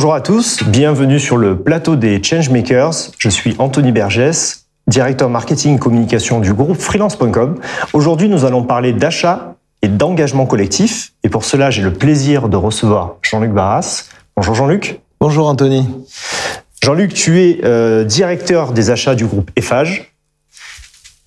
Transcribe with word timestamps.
Bonjour 0.00 0.14
à 0.14 0.22
tous, 0.22 0.62
bienvenue 0.62 1.20
sur 1.20 1.36
le 1.36 1.58
plateau 1.58 1.94
des 1.94 2.22
Changemakers. 2.22 3.10
Je 3.18 3.28
suis 3.28 3.54
Anthony 3.58 3.92
Bergès, 3.92 4.64
directeur 4.86 5.28
marketing 5.28 5.76
et 5.76 5.78
communication 5.78 6.40
du 6.40 6.54
groupe 6.54 6.78
freelance.com. 6.78 7.60
Aujourd'hui, 7.92 8.30
nous 8.30 8.46
allons 8.46 8.62
parler 8.62 8.94
d'achat 8.94 9.56
et 9.82 9.88
d'engagement 9.88 10.46
collectif. 10.46 11.12
Et 11.22 11.28
pour 11.28 11.44
cela, 11.44 11.70
j'ai 11.70 11.82
le 11.82 11.92
plaisir 11.92 12.48
de 12.48 12.56
recevoir 12.56 13.16
Jean-Luc 13.20 13.52
Barras. 13.52 14.08
Bonjour 14.36 14.54
Jean-Luc. 14.54 15.00
Bonjour 15.20 15.46
Anthony. 15.46 15.86
Jean-Luc, 16.82 17.12
tu 17.12 17.42
es 17.42 17.60
euh, 17.64 18.04
directeur 18.04 18.72
des 18.72 18.88
achats 18.88 19.14
du 19.14 19.26
groupe 19.26 19.50
EFAGE 19.54 20.14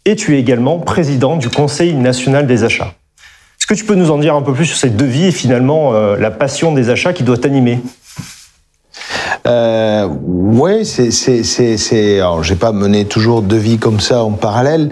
et 0.05 0.15
tu 0.15 0.35
es 0.35 0.39
également 0.39 0.79
président 0.79 1.35
du 1.35 1.49
Conseil 1.51 1.93
national 1.93 2.47
des 2.47 2.63
achats. 2.63 2.95
Est-ce 3.59 3.67
que 3.67 3.75
tu 3.75 3.85
peux 3.85 3.93
nous 3.93 4.09
en 4.09 4.17
dire 4.17 4.33
un 4.33 4.41
peu 4.41 4.51
plus 4.51 4.65
sur 4.65 4.77
cette 4.77 4.97
devis 4.97 5.25
et 5.25 5.31
finalement 5.31 5.93
euh, 5.93 6.17
la 6.17 6.31
passion 6.31 6.73
des 6.73 6.89
achats 6.89 7.13
qui 7.13 7.21
doit 7.21 7.37
t'animer? 7.37 7.79
Euh, 9.45 10.07
ouais, 10.25 10.85
c'est 10.85 11.11
c'est 11.11 11.43
c'est 11.43 11.77
c'est. 11.77 12.19
Alors, 12.19 12.43
j'ai 12.43 12.55
pas 12.55 12.71
mené 12.71 13.05
toujours 13.05 13.41
deux 13.41 13.57
vies 13.57 13.77
comme 13.77 13.99
ça 13.99 14.23
en 14.23 14.31
parallèle. 14.31 14.89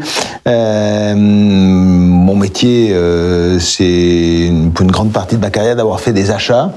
Euh, 0.47 1.15
mon 1.15 2.35
métier, 2.35 2.89
euh, 2.91 3.59
c'est 3.59 4.51
pour 4.73 4.83
une 4.83 4.91
grande 4.91 5.11
partie 5.11 5.35
de 5.35 5.41
ma 5.41 5.51
carrière 5.51 5.77
d'avoir 5.77 6.01
fait 6.01 6.11
des 6.11 6.31
achats, 6.31 6.73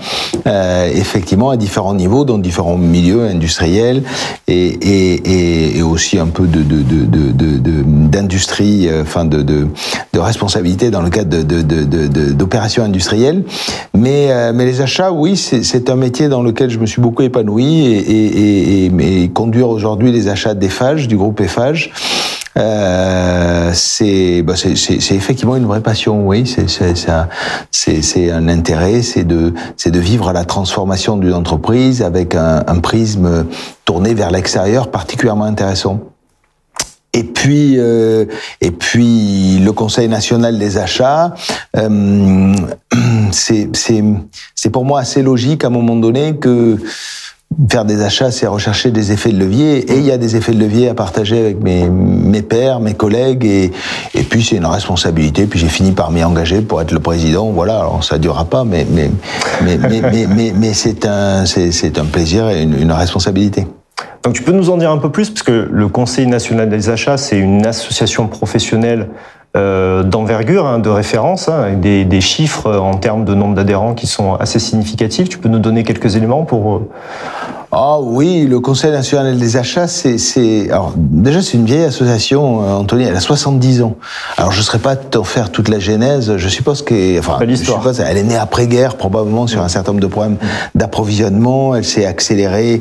euh, 0.47 0.89
effectivement 0.95 1.51
à 1.51 1.57
différents 1.57 1.95
niveaux, 1.95 2.25
dans 2.25 2.39
différents 2.39 2.77
milieux 2.79 3.25
industriels 3.25 4.05
et 4.47 4.67
et, 4.67 5.79
et, 5.79 5.83
aussi 5.83 6.19
un 6.19 6.27
peu 6.27 6.47
de 6.47 6.63
de 6.63 6.83
de 6.83 7.33
de 7.33 7.83
d'industrie, 8.09 8.89
euh, 8.89 9.03
enfin 9.03 9.25
de, 9.25 9.43
de 9.43 9.67
responsabilité 10.19 10.91
dans 10.91 11.03
le 11.03 11.11
cadre 11.11 11.43
d'opérations 12.33 12.85
industrielles. 12.85 13.45
Mais 13.95 14.31
euh, 14.31 14.53
mais 14.55 14.65
les 14.65 14.81
achats, 14.81 15.11
oui, 15.11 15.37
c'est 15.37 15.91
un 15.91 15.97
métier 15.97 16.29
dans 16.29 16.43
lequel 16.43 16.71
je 16.71 16.79
me 16.79 16.87
suis 16.87 17.01
beaucoup 17.01 17.23
épanoui 17.23 17.64
et, 17.65 19.31
conduire 19.35 19.69
aujourd'hui 19.69 20.13
les 20.13 20.29
achats 20.29 20.55
d'EFAGE, 20.55 21.09
du 21.09 21.17
groupe 21.17 21.41
EFAGE, 21.41 21.91
euh, 22.57 23.73
bah, 24.43 24.55
c'est 24.57 25.15
effectivement 25.15 25.57
une 25.57 25.67
vraie 25.67 25.81
passion, 25.81 26.27
oui. 26.27 26.45
C'est 26.47 28.31
un, 28.31 28.49
intérêt, 28.49 29.03
c'est 29.03 29.25
de, 29.25 29.53
vivre 29.99 30.33
la 30.33 30.45
transformation 30.45 31.17
d'une 31.17 31.35
entreprise 31.35 32.03
avec 32.03 32.35
un, 32.35 32.63
un 32.67 32.79
prisme 32.79 33.47
tourné 33.85 34.15
vers 34.15 34.31
l'extérieur 34.31 34.91
particulièrement 34.91 35.45
intéressant. 35.45 36.01
Et 37.15 37.23
puis, 37.23 37.77
euh, 37.79 38.25
et 38.61 38.73
puis 38.73 39.61
le 39.61 39.71
Conseil 39.71 40.09
national 40.09 40.59
des 40.59 40.79
achats, 40.79 41.33
euh, 41.77 42.55
c'est 43.31 44.71
pour 44.73 44.85
moi 44.85 45.01
assez 45.01 45.23
logique 45.23 45.63
à 45.63 45.69
un 45.69 45.71
moment 45.71 45.95
donné 45.95 46.35
que 46.37 46.77
faire 47.71 47.85
des 47.85 48.03
achats, 48.03 48.31
c'est 48.31 48.47
rechercher 48.47 48.91
des 48.91 49.13
effets 49.13 49.31
de 49.31 49.39
levier. 49.39 49.91
Et 49.93 49.99
il 49.99 50.05
y 50.05 50.11
a 50.11 50.19
des 50.19 50.37
effets 50.37 50.53
de 50.53 50.59
levier 50.59 50.89
à 50.89 50.95
partager 50.95 51.39
avec 51.39 51.63
mes, 51.63 51.89
mes 51.89 52.43
pairs, 52.43 52.81
mes 52.81 52.95
collègues. 52.95 53.45
Et, 53.45 53.73
et 54.15 54.23
puis, 54.23 54.43
c'est 54.43 54.57
une 54.57 54.67
responsabilité. 54.67 55.47
Puis, 55.47 55.59
j'ai 55.59 55.69
fini 55.69 55.93
par 55.93 56.11
m'y 56.11 56.25
engager 56.25 56.61
pour 56.61 56.81
être 56.81 56.93
le 56.93 57.01
président. 57.01 57.51
Voilà, 57.51 57.81
alors 57.81 58.05
ça 58.05 58.19
durera 58.19 58.45
pas, 58.45 58.65
mais, 58.65 58.87
mais, 58.91 59.11
mais, 59.63 59.79
mais, 59.79 60.27
mais, 60.27 60.53
mais, 60.55 60.73
c'est 60.73 61.07
un, 61.07 61.45
c'est, 61.47 61.99
un 61.99 62.05
plaisir 62.05 62.49
et 62.49 62.63
une, 62.63 62.81
une 62.81 62.93
responsabilité. 62.93 63.67
Donc, 64.23 64.35
tu 64.35 64.43
peux 64.43 64.53
nous 64.53 64.71
en 64.71 64.79
dire 64.79 64.91
un 64.91 64.99
peu 64.99 65.11
plus, 65.11 65.31
parce 65.31 65.43
que 65.43 65.69
le 65.71 65.89
Conseil 65.89 66.27
national 66.27 66.69
des 66.69 66.89
achats, 66.89 67.17
c'est 67.17 67.39
une 67.39 67.67
association 67.67 68.27
professionnelle 68.27 69.09
d'envergure, 69.55 70.67
hein, 70.67 70.79
de 70.81 70.89
référence, 70.89 71.49
hein, 71.49 71.63
avec 71.63 71.81
des, 71.81 72.05
des, 72.05 72.21
chiffres 72.21 72.73
en 72.77 72.95
termes 72.95 73.25
de 73.25 73.35
nombre 73.35 73.55
d'adhérents 73.55 73.95
qui 73.95 74.07
sont 74.07 74.35
assez 74.35 74.59
significatifs. 74.59 75.29
Tu 75.29 75.39
peux 75.39 75.49
nous 75.49 75.61
donner 75.61 75.85
quelques 75.85 76.17
éléments 76.17 76.45
pour 76.45 76.83
ah 77.77 77.99
oui, 78.01 78.47
le 78.47 78.61
Conseil 78.61 78.93
national 78.93 79.37
des 79.37 79.57
achats, 79.57 79.89
c'est, 79.89 80.71
alors 80.71 80.93
déjà 80.97 81.43
c'est 81.43 81.55
une 81.55 81.65
vieille 81.65 81.83
association, 81.83 82.63
euh, 82.63 82.75
Anthony, 82.75 83.03
elle 83.03 83.17
a 83.17 83.21
70 83.21 83.83
ans. 83.83 83.97
Alors 84.37 84.53
je 84.53 84.59
ne 84.59 84.63
saurais 84.63 84.79
pas 84.79 84.95
t'en 84.95 85.25
faire 85.25 85.51
toute 85.51 85.69
la 85.69 85.81
genèse. 85.81 86.37
Je 86.37 86.49
suppose 86.49 86.83
que, 86.83 87.19
enfin, 87.19 87.39
je 87.49 87.57
suppose, 87.57 87.99
elle 87.99 88.17
est 88.17 88.23
née 88.23 88.37
après-guerre 88.37 88.95
probablement 88.95 89.49
sur 89.49 89.61
un 89.61 89.67
certain 89.67 89.91
nombre 89.91 90.03
de 90.03 90.07
problèmes 90.07 90.37
d'approvisionnement. 90.77 91.75
Elle 91.75 91.85
s'est 91.85 92.07
accélérée 92.07 92.81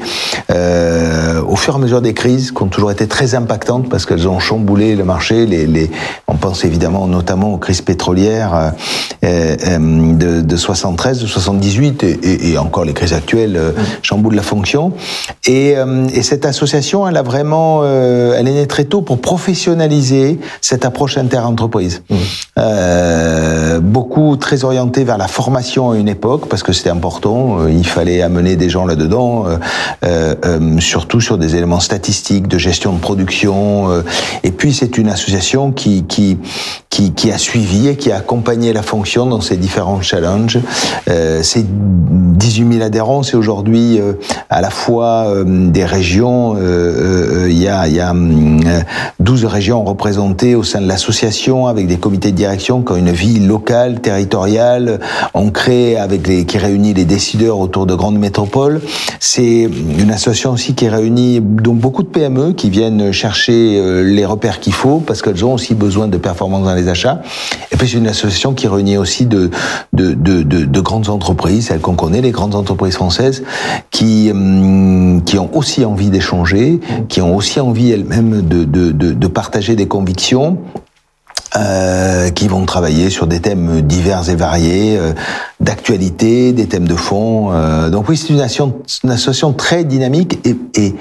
euh, 0.52 1.42
au 1.42 1.56
fur 1.56 1.74
et 1.74 1.78
à 1.78 1.80
mesure 1.80 2.02
des 2.02 2.14
crises, 2.14 2.52
qui 2.52 2.62
ont 2.62 2.68
toujours 2.68 2.92
été 2.92 3.08
très 3.08 3.34
impactantes 3.34 3.90
parce 3.90 4.06
qu'elles 4.06 4.28
ont 4.28 4.40
chamboulé 4.40 4.96
le 4.96 5.04
marché. 5.04 5.48
Les, 5.48 5.66
les, 5.66 5.90
on 6.28 6.36
pense 6.36 6.66
évidemment 6.66 7.08
notamment 7.08 7.52
aux 7.52 7.58
crises 7.58 7.82
pétrolières 7.82 8.74
euh, 9.24 9.56
euh, 9.68 10.14
de, 10.14 10.42
de 10.42 10.56
73, 10.56 11.20
de 11.20 11.26
78 11.26 12.04
et, 12.04 12.52
et, 12.52 12.58
encore 12.60 12.86
les 12.86 12.94
crises 12.94 13.14
actuelles 13.14 13.60
chamboulent 14.04 14.36
la 14.36 14.44
fonction. 14.44 14.83
Et, 15.46 15.76
euh, 15.78 16.08
et, 16.14 16.24
cette 16.24 16.46
association, 16.46 17.08
elle 17.08 17.18
a 17.18 17.22
vraiment, 17.22 17.82
euh, 17.84 18.36
elle 18.38 18.48
est 18.48 18.54
née 18.54 18.68
très 18.68 18.86
tôt 18.86 19.02
pour 19.02 19.20
professionnaliser 19.20 20.40
cette 20.62 20.86
approche 20.86 21.18
inter-entreprise. 21.18 22.02
Mmh. 22.10 22.16
Euh, 22.60 23.80
beaucoup 23.82 24.38
très 24.38 24.64
orienté 24.64 25.04
vers 25.04 25.18
la 25.18 25.28
formation 25.28 25.92
à 25.92 25.98
une 25.98 26.08
époque 26.08 26.48
parce 26.48 26.64
que 26.64 26.72
c'était 26.72 26.90
important. 26.90 27.60
Euh, 27.60 27.72
il 27.72 27.86
fallait 27.86 28.22
amener 28.22 28.56
des 28.56 28.70
gens 28.70 28.86
là-dedans, 28.86 29.46
surtout 30.80 31.20
sur 31.20 31.38
des 31.38 31.56
éléments 31.56 31.80
statistiques, 31.80 32.48
de 32.48 32.58
gestion 32.58 32.94
de 32.94 33.00
production. 33.00 34.04
et 34.44 34.52
puis 34.52 34.74
c'est 34.74 34.98
une 34.98 35.10
association 35.10 35.72
qui, 35.72 36.04
qui 36.06 36.38
qui, 36.90 37.12
qui 37.14 37.32
a 37.32 37.40
suivi 37.40 37.88
et 37.88 37.96
qui 37.96 38.12
a 38.12 38.18
accompagné 38.18 38.72
la 38.72 38.84
fonction 38.84 39.26
dans 39.26 39.42
ces 39.42 39.58
différents 39.58 40.02
challenges. 40.02 40.60
c'est 41.08 41.66
18 41.66 42.74
000 42.74 42.86
adhérents, 42.86 43.24
c'est 43.24 43.36
aujourd'hui 43.36 44.00
à 44.50 44.62
la 44.62 44.70
fois 44.74 45.26
euh, 45.28 45.44
des 45.46 45.86
régions, 45.86 46.56
euh, 46.56 47.46
euh, 47.46 47.50
il 47.50 47.58
y 47.58 47.68
a, 47.68 47.88
y 47.88 48.00
a 48.00 48.14
12 49.20 49.46
régions 49.46 49.84
représentées 49.84 50.56
au 50.56 50.64
sein 50.64 50.82
de 50.82 50.88
l'association 50.88 51.68
avec 51.68 51.88
des 51.88 51.98
comités 51.98 52.32
de 52.32 52.38
direction 52.38 52.82
qui 52.82 52.92
ont 52.92 52.96
une 52.98 53.12
vie 53.12 53.40
locale, 53.40 54.02
territoriale, 54.02 55.00
ancrée 55.34 55.98
avec 55.98 56.28
les, 56.28 56.46
qui 56.46 56.58
réunit 56.58 56.94
les 56.94 57.06
décideurs 57.06 57.60
autour 57.60 57.86
de 57.86 57.96
grandes 57.96 58.20
métropoles. 58.20 58.82
C'est 59.20 59.70
une 60.00 60.12
association 60.12 60.52
aussi 60.52 60.74
qui 60.74 60.88
réunit 60.90 61.40
donc 61.42 61.78
beaucoup 61.78 62.04
de 62.04 62.10
PME 62.10 62.54
qui 62.54 62.70
viennent 62.70 63.12
chercher 63.12 64.04
les 64.04 64.26
repères 64.26 64.60
qu'il 64.60 64.74
faut 64.74 65.00
parce 65.00 65.22
qu'elles 65.22 65.46
ont 65.46 65.54
aussi 65.54 65.76
besoin 65.76 66.08
de 66.08 66.18
performance 66.18 66.64
dans 66.66 66.76
les 66.76 66.90
achats. 66.90 67.22
Et 67.72 67.78
puis 67.78 67.88
c'est 67.88 67.98
une 67.98 68.08
association 68.08 68.54
qui 68.54 68.68
réunit 68.68 68.98
aussi 68.98 69.26
de, 69.26 69.50
de, 69.94 70.14
de, 70.14 70.44
de, 70.44 70.66
de 70.66 70.82
grandes 70.82 71.10
entreprises, 71.10 71.68
celles 71.68 71.80
qu'on 71.80 71.96
connaît, 71.96 72.22
les 72.22 72.32
grandes 72.32 72.56
entreprises 72.56 72.96
françaises, 72.96 73.44
qui 73.92 74.32
qui 75.26 75.38
ont 75.40 75.50
aussi 75.56 75.86
envie 75.86 76.10
d'échanger, 76.10 76.80
qui 77.10 77.22
ont 77.22 77.36
aussi 77.36 77.60
envie 77.60 77.92
elles-mêmes 77.92 78.42
de, 78.48 78.64
de, 78.64 78.92
de, 78.92 79.12
de, 79.12 79.28
partager 79.28 79.76
des 79.76 79.88
convictions. 79.88 80.58
Euh, 81.56 82.32
qui 82.32 82.48
vont 82.48 82.66
travailler 82.66 83.12
sur 83.12 83.28
des 83.28 83.40
thèmes 83.40 83.82
divers 83.82 84.28
et 84.28 84.36
variés, 84.36 84.98
euh, 84.98 85.14
d'actualité, 85.60 86.52
des 86.52 86.66
thèmes 86.66 86.88
de 86.88 86.96
fond. 86.96 87.52
Euh, 87.52 87.92
donc 87.92 88.10
oui, 88.10 88.18
c'est 88.18 88.30
une, 88.30 88.44
une, 89.04 89.12
association 89.12 89.54
très 89.54 89.84
dynamique 89.84 90.40
et, 90.46 90.56
et 90.74 90.96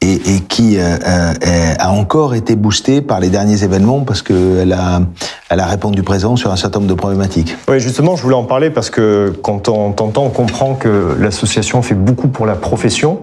et, 0.00 0.14
et 0.14 0.40
qui 0.40 0.78
euh, 0.78 0.96
euh, 1.06 1.74
a 1.78 1.90
encore 1.90 2.34
été 2.34 2.54
boostée 2.54 3.00
par 3.00 3.20
les 3.20 3.28
derniers 3.28 3.64
événements 3.64 4.00
parce 4.00 4.22
qu'elle 4.22 4.72
a, 4.72 5.00
elle 5.48 5.60
a 5.60 5.66
répondu 5.66 6.02
présent 6.02 6.36
sur 6.36 6.52
un 6.52 6.56
certain 6.56 6.80
nombre 6.80 6.90
de 6.90 6.98
problématiques. 6.98 7.56
Oui, 7.68 7.80
justement, 7.80 8.16
je 8.16 8.22
voulais 8.22 8.36
en 8.36 8.44
parler 8.44 8.70
parce 8.70 8.90
que 8.90 9.32
quand 9.42 9.68
on 9.68 9.92
t'entend, 9.92 10.24
on 10.24 10.30
comprend 10.30 10.74
que 10.74 11.16
l'association 11.18 11.82
fait 11.82 11.94
beaucoup 11.94 12.28
pour 12.28 12.46
la 12.46 12.54
profession 12.54 13.20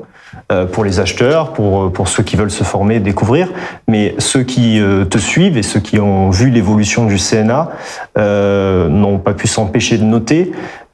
euh, 0.52 0.66
pour 0.66 0.84
les 0.84 1.00
acheteurs, 1.00 1.54
pour, 1.54 1.94
pour 1.94 2.08
ceux 2.08 2.24
qui 2.24 2.36
veulent 2.36 2.50
se 2.50 2.64
former, 2.64 3.00
découvrir, 3.00 3.50
mais 3.88 4.16
ceux 4.18 4.42
qui 4.42 4.82
te 5.10 5.18
suivent 5.20 5.58
et 5.58 5.64
ceux 5.64 5.80
qui 5.80 6.00
ont 6.00 6.32
vu 6.32 6.50
l'évolution 6.50 7.06
du 7.06 7.18
CNA 7.18 7.70
euh, 8.18 8.90
n'ont 8.90 9.20
pas 9.20 9.34
pu 9.34 9.48
s'empêcher 9.48 9.98
de 9.98 10.04
noter 10.04 10.52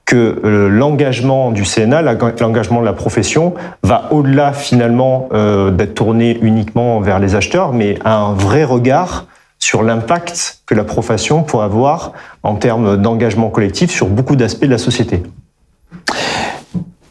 que 0.10 0.42
euh, 0.44 0.70
l'engagement 0.70 1.52
du 1.52 1.62
CNA, 1.62 2.02
l'engagement 2.02 2.80
de 2.82 2.86
la 2.86 2.94
profession, 2.94 3.54
va 3.84 4.08
au-delà 4.10 4.54
finalement 4.54 5.30
euh, 5.34 5.70
d'être 5.70 5.94
tourné 5.94 6.40
uniquement 6.42 7.00
vers 7.00 7.20
les 7.20 7.36
acheteurs, 7.36 7.74
mais 7.74 8.00
a 8.04 8.18
un 8.18 8.34
vrai 8.34 8.64
regard 8.64 9.28
sur 9.60 9.84
l'impact 9.84 10.62
que 10.66 10.74
la 10.74 10.84
profession 10.84 11.44
pourrait 11.44 11.66
avoir 11.66 12.14
en 12.42 12.56
termes 12.56 12.98
d'engagement 12.98 13.52
collectif 13.52 13.92
sur 13.92 14.08
beaucoup 14.08 14.36
d'aspects 14.36 14.66
de 14.66 14.72
la 14.72 14.80
société. 14.80 15.22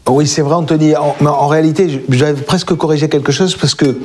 Oui, 0.09 0.27
c'est 0.27 0.43
vrai, 0.43 0.55
Anthony. 0.57 0.97
En, 0.97 1.15
en 1.25 1.47
réalité, 1.47 2.03
je 2.09 2.25
vais 2.25 2.33
presque 2.33 2.75
corriger 2.75 3.09
quelque 3.09 3.31
chose 3.31 3.55
parce 3.55 3.77
que 3.77 3.97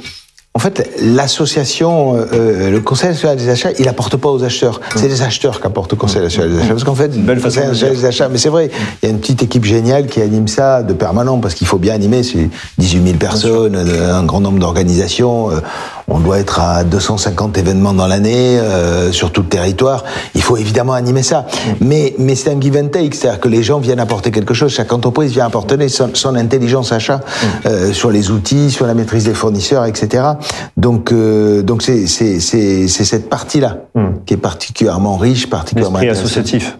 en 0.55 0.59
fait, 0.59 0.87
l'association, 1.01 2.15
euh, 2.15 2.25
euh, 2.31 2.69
le 2.69 2.79
Conseil 2.79 3.09
national 3.09 3.37
des 3.37 3.49
achats, 3.49 3.71
il 3.79 3.87
apporte 3.87 4.17
pas 4.17 4.29
aux 4.29 4.43
acheteurs. 4.43 4.81
C'est 4.95 5.07
les 5.07 5.23
acheteurs 5.23 5.59
qui 5.59 5.65
apportent 5.65 5.93
au 5.93 5.95
Conseil 5.95 6.21
national 6.21 6.51
des 6.51 6.59
achats. 6.59 6.69
Parce 6.69 6.83
qu'en 6.83 6.93
fait, 6.93 7.11
le 7.15 7.41
Conseil 7.41 7.65
national 7.65 7.95
des 7.95 8.05
achats, 8.05 8.29
mais 8.29 8.37
c'est 8.37 8.49
vrai, 8.49 8.69
il 9.01 9.05
y 9.07 9.11
a 9.11 9.11
une 9.11 9.19
petite 9.19 9.41
équipe 9.41 9.65
géniale 9.65 10.05
qui 10.05 10.21
anime 10.21 10.47
ça 10.47 10.83
de 10.83 10.93
permanent, 10.93 11.39
parce 11.39 11.55
qu'il 11.55 11.65
faut 11.65 11.79
bien 11.79 11.95
animer, 11.95 12.21
c'est 12.21 12.49
18 12.77 13.03
000 13.03 13.17
personnes, 13.17 13.75
un 13.75 14.23
grand 14.25 14.41
nombre 14.41 14.59
d'organisations. 14.59 15.49
On 16.13 16.19
doit 16.19 16.37
être 16.37 16.59
à 16.59 16.83
250 16.83 17.57
événements 17.57 17.93
dans 17.93 18.05
l'année 18.05 18.59
euh, 18.59 19.11
sur 19.11 19.31
tout 19.31 19.41
le 19.41 19.47
territoire. 19.47 20.03
Il 20.35 20.43
faut 20.43 20.57
évidemment 20.57 20.93
animer 20.93 21.23
ça. 21.23 21.47
Mais, 21.81 22.13
mais 22.19 22.35
c'est 22.35 22.51
un 22.51 22.61
give 22.61 22.77
and 22.77 22.89
take, 22.89 23.15
c'est-à-dire 23.15 23.39
que 23.39 23.49
les 23.49 23.63
gens 23.63 23.79
viennent 23.79 23.99
apporter 23.99 24.29
quelque 24.29 24.53
chose. 24.53 24.71
Chaque 24.71 24.93
entreprise 24.93 25.31
vient 25.31 25.47
apporter 25.47 25.75
son, 25.89 26.35
intelligence 26.35 26.91
achat 26.91 27.21
euh, 27.65 27.93
sur 27.93 28.11
les 28.11 28.29
outils, 28.29 28.69
sur 28.69 28.85
la 28.85 28.93
maîtrise 28.93 29.23
des 29.23 29.33
fournisseurs, 29.33 29.85
etc. 29.85 30.23
Donc, 30.77 31.11
euh, 31.11 31.63
donc 31.63 31.81
c'est 31.81 32.05
c'est 32.05 32.39
c'est 32.39 32.87
cette 32.87 33.27
partie-là 33.27 33.77
hmm. 33.95 34.23
qui 34.27 34.35
est 34.35 34.37
particulièrement 34.37 35.17
riche, 35.17 35.49
particulièrement 35.49 35.97
associatif. 35.99 36.77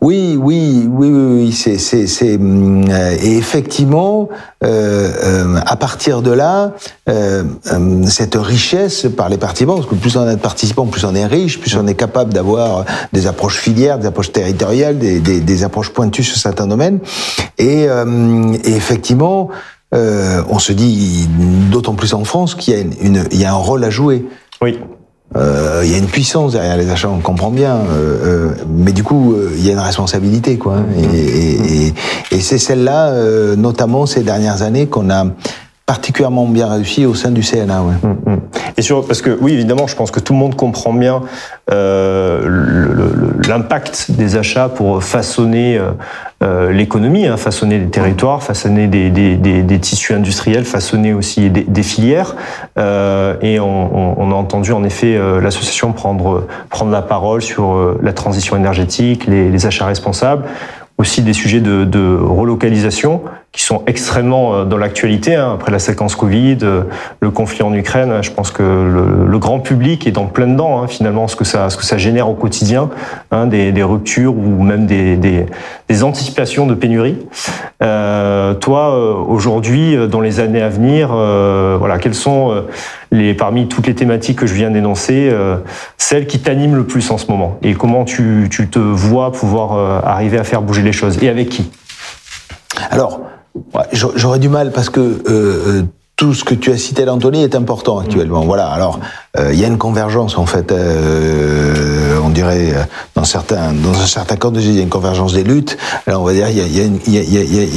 Oui, 0.00 0.36
oui, 0.40 0.88
oui, 0.90 1.08
oui, 1.08 1.42
oui. 1.42 1.52
C'est 1.52 1.78
c'est 1.78 2.06
c'est 2.06 2.38
euh, 2.40 3.16
et 3.22 3.36
effectivement, 3.36 4.28
euh, 4.64 5.10
euh, 5.24 5.60
à 5.66 5.76
partir 5.76 6.22
de 6.22 6.30
là, 6.30 6.72
euh, 7.08 7.44
euh, 7.72 8.02
cette 8.06 8.34
richesse 8.34 9.06
par 9.16 9.28
les 9.28 9.38
participants, 9.38 9.76
parce 9.76 9.86
que 9.86 9.94
plus 9.94 10.16
on 10.16 10.22
a 10.22 10.34
de 10.34 10.40
participants, 10.40 10.86
plus 10.86 11.04
on 11.04 11.14
est 11.14 11.26
riche, 11.26 11.60
plus 11.60 11.76
on 11.76 11.86
est 11.86 11.94
capable 11.94 12.32
d'avoir 12.32 12.84
des 13.12 13.26
approches 13.26 13.58
filières, 13.58 13.98
des 13.98 14.06
approches 14.06 14.32
territoriales, 14.32 14.98
des, 14.98 15.20
des, 15.20 15.40
des 15.40 15.64
approches 15.64 15.90
pointues 15.90 16.24
sur 16.24 16.36
certains 16.36 16.66
domaines. 16.66 17.00
Et, 17.58 17.84
et 17.84 18.74
effectivement, 18.76 19.48
on 19.92 20.58
se 20.58 20.72
dit, 20.72 21.28
d'autant 21.70 21.94
plus 21.94 22.14
en 22.14 22.24
France, 22.24 22.54
qu'il 22.54 22.74
y, 22.74 22.76
a 22.76 22.80
une, 22.80 23.24
il 23.30 23.40
y 23.40 23.44
a 23.44 23.52
un 23.52 23.56
rôle 23.56 23.84
à 23.84 23.90
jouer. 23.90 24.26
Oui. 24.60 24.78
Euh, 25.36 25.82
il 25.84 25.90
y 25.90 25.94
a 25.94 25.98
une 25.98 26.06
puissance 26.06 26.52
derrière 26.52 26.76
les 26.76 26.90
achats, 26.90 27.08
on 27.08 27.20
comprend 27.20 27.50
bien, 27.50 27.76
euh, 27.76 28.50
euh, 28.50 28.54
mais 28.68 28.92
du 28.92 29.02
coup, 29.02 29.34
il 29.56 29.64
y 29.64 29.70
a 29.70 29.72
une 29.72 29.78
responsabilité, 29.78 30.58
quoi. 30.58 30.76
Et, 30.96 31.86
et, 31.86 31.94
et 32.30 32.40
c'est 32.40 32.58
celle-là, 32.58 33.12
notamment 33.56 34.06
ces 34.06 34.22
dernières 34.22 34.62
années, 34.62 34.86
qu'on 34.86 35.10
a 35.10 35.26
particulièrement 35.86 36.46
bien 36.46 36.68
réussi 36.68 37.06
au 37.06 37.14
sein 37.14 37.30
du 37.30 37.42
CNA. 37.42 37.82
Ouais. 37.82 37.94
Mm, 38.02 38.30
mm. 38.30 38.40
Et 38.76 38.82
sur, 38.82 39.06
parce 39.06 39.20
que 39.20 39.36
oui, 39.40 39.52
évidemment, 39.52 39.86
je 39.86 39.96
pense 39.96 40.10
que 40.10 40.20
tout 40.20 40.32
le 40.32 40.38
monde 40.38 40.54
comprend 40.54 40.92
bien 40.92 41.22
euh, 41.70 43.38
l'impact 43.48 44.12
des 44.12 44.36
achats 44.36 44.68
pour 44.68 45.02
façonner 45.02 45.76
euh, 45.76 45.90
euh, 46.42 46.72
l'économie, 46.72 47.26
hein, 47.26 47.36
façonner 47.36 47.78
les 47.78 47.88
territoires, 47.88 48.42
façonner 48.42 48.86
des, 48.86 49.10
des, 49.10 49.36
des, 49.36 49.62
des, 49.62 49.78
tissus 49.80 50.14
industriels, 50.14 50.64
façonner 50.64 51.14
aussi 51.14 51.50
des, 51.50 51.64
des 51.64 51.82
filières. 51.82 52.36
Et 52.76 53.58
on, 53.60 54.30
a 54.30 54.34
entendu 54.34 54.72
en 54.72 54.84
effet 54.84 55.18
l'association 55.40 55.92
prendre 55.92 56.46
prendre 56.70 56.90
la 56.90 57.02
parole 57.02 57.42
sur 57.42 57.96
la 58.00 58.12
transition 58.12 58.56
énergétique, 58.56 59.26
les, 59.26 59.66
achats 59.66 59.86
responsables 59.86 60.44
aussi 60.98 61.22
des 61.22 61.32
sujets 61.32 61.60
de 61.60 62.18
relocalisation 62.20 63.22
qui 63.52 63.62
sont 63.62 63.82
extrêmement 63.86 64.54
euh, 64.54 64.64
dans 64.64 64.78
l'actualité. 64.78 65.34
Hein, 65.34 65.52
après 65.54 65.70
la 65.70 65.78
séquence 65.78 66.16
Covid, 66.16 66.58
euh, 66.62 66.84
le 67.20 67.30
conflit 67.30 67.62
en 67.62 67.74
Ukraine, 67.74 68.22
je 68.22 68.30
pense 68.30 68.50
que 68.50 68.62
le, 68.62 69.26
le 69.26 69.38
grand 69.38 69.60
public 69.60 70.06
est 70.06 70.10
dans 70.10 70.24
plein 70.24 70.46
dedans. 70.46 70.82
Hein, 70.82 70.88
finalement, 70.88 71.28
ce 71.28 71.36
que 71.36 71.44
ça, 71.44 71.68
ce 71.68 71.76
que 71.76 71.84
ça 71.84 71.98
génère 71.98 72.30
au 72.30 72.34
quotidien, 72.34 72.88
hein, 73.30 73.46
des, 73.46 73.70
des, 73.70 73.82
ruptures 73.82 74.34
ou 74.34 74.62
même 74.62 74.86
des, 74.86 75.16
des, 75.16 75.46
des 75.88 76.02
anticipations 76.02 76.66
de 76.66 76.74
pénurie. 76.74 77.18
Euh, 77.82 78.54
toi, 78.54 78.94
euh, 78.94 79.12
aujourd'hui, 79.14 79.96
dans 80.08 80.20
les 80.20 80.40
années 80.40 80.62
à 80.62 80.70
venir, 80.70 81.10
euh, 81.12 81.76
voilà, 81.78 81.98
quelles 81.98 82.14
sont 82.14 82.64
les, 83.10 83.34
parmi 83.34 83.68
toutes 83.68 83.86
les 83.86 83.94
thématiques 83.94 84.38
que 84.38 84.46
je 84.46 84.54
viens 84.54 84.70
d'énoncer, 84.70 85.30
celles 85.98 86.26
qui 86.26 86.40
t'animent 86.40 86.76
le 86.76 86.84
plus 86.84 87.10
en 87.10 87.18
ce 87.18 87.30
moment? 87.30 87.58
Et 87.62 87.74
comment 87.74 88.04
tu, 88.04 88.48
tu 88.50 88.68
te 88.68 88.78
vois 88.78 89.32
pouvoir 89.32 90.06
arriver 90.06 90.38
à 90.38 90.44
faire 90.44 90.62
bouger 90.62 90.82
les 90.82 90.92
choses? 90.92 91.22
Et 91.22 91.28
avec 91.28 91.48
qui? 91.50 91.70
Alors, 92.90 93.20
J'aurais 93.92 94.38
du 94.38 94.48
mal 94.48 94.72
parce 94.72 94.90
que 94.90 95.00
euh, 95.00 95.22
euh, 95.28 95.82
tout 96.16 96.34
ce 96.34 96.44
que 96.44 96.54
tu 96.54 96.70
as 96.70 96.78
cité, 96.78 97.08
Anthony, 97.08 97.42
est 97.42 97.54
important 97.54 97.98
actuellement. 97.98 98.42
Voilà. 98.42 98.68
Alors, 98.68 99.00
euh, 99.38 99.52
il 99.52 99.58
y 99.58 99.64
a 99.64 99.68
une 99.68 99.78
convergence 99.78 100.38
en 100.38 100.46
fait. 100.46 100.72
Euh, 100.72 102.18
on 102.22 102.30
dirait 102.30 102.72
dans 103.22 103.26
certains, 103.26 103.72
dans 103.72 103.92
un 103.92 104.06
certain 104.06 104.34
cas 104.34 104.48
il 104.52 104.74
y 104.74 104.80
a 104.80 104.82
une 104.82 104.88
convergence 104.88 105.32
des 105.32 105.44
luttes. 105.44 105.78
Alors, 106.08 106.22
on 106.22 106.24
va 106.24 106.32
dire 106.32 106.48
il 106.48 106.56
y 106.58 106.80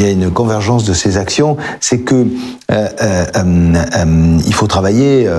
a, 0.03 0.09
une, 0.09 0.31
convergence 0.31 0.85
de 0.85 0.93
ces 0.93 1.17
actions. 1.17 1.55
C'est 1.79 1.99
que 1.99 2.25
il 2.71 4.53
faut 4.53 4.65
travailler 4.65 5.29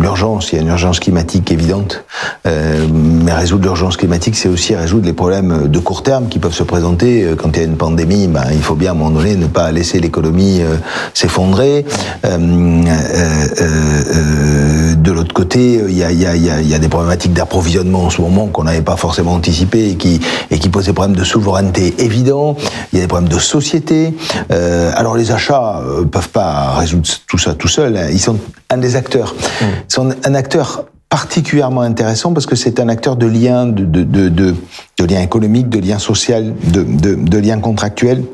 l'urgence. 0.00 0.52
Il 0.52 0.56
y 0.56 0.58
a 0.60 0.62
une 0.62 0.68
urgence 0.68 1.00
climatique 1.00 1.50
évidente, 1.50 2.04
mais 2.44 3.32
résoudre 3.32 3.64
l'urgence 3.64 3.96
climatique, 3.96 4.36
c'est 4.36 4.48
aussi 4.48 4.76
résoudre 4.76 5.06
les 5.06 5.12
problèmes 5.12 5.66
de 5.66 5.78
court 5.80 6.04
terme 6.04 6.28
qui 6.28 6.38
peuvent 6.38 6.54
se 6.54 6.62
présenter 6.62 7.34
quand 7.36 7.56
il 7.56 7.58
y 7.58 7.62
a 7.62 7.66
une 7.66 7.76
pandémie. 7.76 8.28
Ben, 8.28 8.44
il 8.52 8.62
faut 8.62 8.76
bien 8.76 8.90
à 8.90 8.94
un 8.94 8.96
moment 8.96 9.10
donné 9.10 9.34
ne 9.34 9.48
pas 9.48 9.72
laisser 9.72 9.98
l'économie 9.98 10.60
s'effondrer. 11.14 11.84
de 15.02 15.10
l'autre 15.10 15.34
côté 15.34 15.80
il 15.88 15.98
y 15.98 16.04
a 16.04 16.78
des 16.78 16.88
problématiques 16.88 17.32
d'approvisionnement 17.32 18.04
en 18.04 18.10
ce 18.10 18.22
moment 18.22 18.46
qu'on 18.46 18.62
n'avait 18.62 18.82
pas 18.82 18.96
forcément 18.96 19.31
anticipé 19.32 19.90
et 19.90 19.96
qui, 19.96 20.20
et 20.50 20.58
qui 20.58 20.68
posent 20.68 20.86
des 20.86 20.92
problèmes 20.92 21.16
de 21.16 21.24
souveraineté 21.24 21.94
évidents. 21.98 22.56
Il 22.92 22.96
y 22.96 22.98
a 22.98 23.04
des 23.04 23.08
problèmes 23.08 23.28
de 23.28 23.38
société. 23.38 24.14
Euh, 24.50 24.92
alors 24.94 25.16
les 25.16 25.30
achats 25.32 25.80
euh, 25.80 26.04
peuvent 26.04 26.28
pas 26.28 26.74
résoudre 26.74 27.08
tout 27.26 27.38
ça 27.38 27.54
tout 27.54 27.68
seuls. 27.68 27.96
Hein. 27.96 28.08
Ils 28.10 28.20
sont 28.20 28.38
un 28.70 28.78
des 28.78 28.96
acteurs. 28.96 29.34
Mmh. 29.34 29.64
Ils 29.88 29.92
sont 29.92 30.14
un 30.24 30.34
acteur 30.34 30.84
particulièrement 31.08 31.82
intéressant 31.82 32.32
parce 32.32 32.46
que 32.46 32.56
c'est 32.56 32.80
un 32.80 32.88
acteur 32.88 33.16
de 33.16 33.26
lien, 33.26 33.66
de, 33.66 33.84
de, 33.84 34.02
de, 34.02 34.28
de, 34.30 34.54
de 34.98 35.04
lien 35.04 35.20
économique, 35.20 35.68
de 35.68 35.78
lien 35.78 35.98
social, 35.98 36.54
de, 36.72 36.82
de, 36.82 37.14
de 37.14 37.38
lien 37.38 37.58
contractuel 37.60 38.24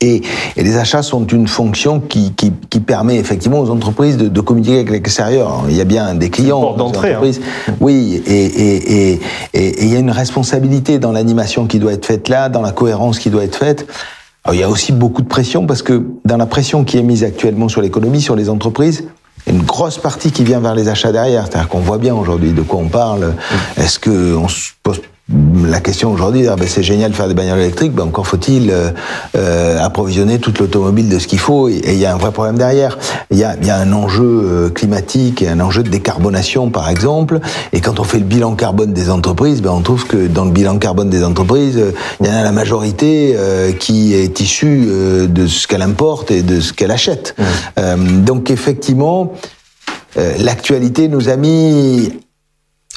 et, 0.00 0.22
les 0.56 0.76
achats 0.76 1.02
sont 1.02 1.26
une 1.26 1.46
fonction 1.46 2.00
qui, 2.00 2.32
qui, 2.32 2.52
qui 2.70 2.80
permet 2.80 3.16
effectivement 3.16 3.60
aux 3.60 3.70
entreprises 3.70 4.16
de, 4.16 4.28
de 4.28 4.40
communiquer 4.40 4.76
avec 4.76 4.90
l'extérieur. 4.90 5.64
Il 5.68 5.76
y 5.76 5.80
a 5.80 5.84
bien 5.84 6.14
des 6.14 6.30
clients 6.30 6.74
d'entrée. 6.74 7.14
Hein. 7.14 7.22
Oui, 7.80 8.22
et, 8.26 8.32
et, 8.32 9.12
et, 9.12 9.20
et, 9.54 9.84
il 9.84 9.92
y 9.92 9.96
a 9.96 9.98
une 9.98 10.10
responsabilité 10.10 10.98
dans 10.98 11.12
l'animation 11.12 11.66
qui 11.66 11.78
doit 11.78 11.92
être 11.92 12.06
faite 12.06 12.28
là, 12.28 12.48
dans 12.48 12.62
la 12.62 12.72
cohérence 12.72 13.18
qui 13.18 13.30
doit 13.30 13.44
être 13.44 13.56
faite. 13.56 13.86
il 14.52 14.58
y 14.58 14.62
a 14.62 14.68
aussi 14.68 14.92
beaucoup 14.92 15.22
de 15.22 15.28
pression 15.28 15.66
parce 15.66 15.82
que 15.82 16.04
dans 16.24 16.36
la 16.36 16.46
pression 16.46 16.84
qui 16.84 16.98
est 16.98 17.02
mise 17.02 17.24
actuellement 17.24 17.68
sur 17.68 17.80
l'économie, 17.80 18.20
sur 18.20 18.36
les 18.36 18.50
entreprises, 18.50 19.04
une 19.46 19.62
grosse 19.62 19.98
partie 19.98 20.32
qui 20.32 20.44
vient 20.44 20.60
vers 20.60 20.74
les 20.74 20.88
achats 20.88 21.12
derrière. 21.12 21.46
C'est-à-dire 21.46 21.68
qu'on 21.68 21.80
voit 21.80 21.98
bien 21.98 22.14
aujourd'hui 22.14 22.52
de 22.52 22.62
quoi 22.62 22.80
on 22.80 22.88
parle. 22.88 23.34
Est-ce 23.76 23.98
que 23.98 24.34
on 24.36 24.48
se 24.48 24.70
pose 24.82 25.00
la 25.30 25.80
question 25.80 26.12
aujourd'hui, 26.12 26.46
ah 26.48 26.56
ben 26.56 26.68
c'est 26.68 26.82
génial 26.82 27.10
de 27.10 27.16
faire 27.16 27.28
des 27.28 27.34
bagnoles 27.34 27.60
électriques, 27.60 27.92
ben 27.92 28.04
encore 28.04 28.26
faut-il 28.26 28.70
euh, 28.70 28.90
euh, 29.36 29.82
approvisionner 29.82 30.38
toute 30.38 30.58
l'automobile 30.58 31.08
de 31.08 31.18
ce 31.18 31.26
qu'il 31.26 31.38
faut, 31.38 31.68
et 31.68 31.80
il 31.86 31.98
y 31.98 32.04
a 32.04 32.12
un 32.12 32.18
vrai 32.18 32.30
problème 32.30 32.58
derrière. 32.58 32.98
Il 33.30 33.38
y 33.38 33.44
a, 33.44 33.56
y 33.56 33.70
a, 33.70 33.78
un 33.78 33.92
enjeu 33.94 34.22
euh, 34.22 34.68
climatique 34.68 35.40
et 35.40 35.48
un 35.48 35.60
enjeu 35.60 35.82
de 35.82 35.88
décarbonation, 35.88 36.68
par 36.68 36.90
exemple, 36.90 37.40
et 37.72 37.80
quand 37.80 38.00
on 38.00 38.04
fait 38.04 38.18
le 38.18 38.26
bilan 38.26 38.54
carbone 38.54 38.92
des 38.92 39.08
entreprises, 39.08 39.62
ben 39.62 39.70
on 39.70 39.80
trouve 39.80 40.06
que 40.06 40.26
dans 40.26 40.44
le 40.44 40.50
bilan 40.50 40.76
carbone 40.76 41.08
des 41.08 41.24
entreprises, 41.24 41.80
il 42.20 42.26
y 42.26 42.30
en 42.30 42.34
a 42.34 42.42
la 42.42 42.52
majorité 42.52 43.34
qui 43.80 44.14
est 44.14 44.40
issue 44.40 44.86
de 45.28 45.46
ce 45.46 45.66
qu'elle 45.66 45.82
importe 45.82 46.30
et 46.30 46.42
de 46.42 46.60
ce 46.60 46.72
qu'elle 46.72 46.90
achète. 46.90 47.34
Mmh. 47.78 48.24
donc 48.24 48.50
effectivement, 48.50 49.32
l'actualité 50.38 51.08
nous 51.08 51.28
a 51.28 51.36
mis 51.36 52.12